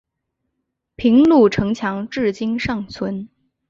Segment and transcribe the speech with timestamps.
[0.95, 3.29] 平鲁城墙至今尚存。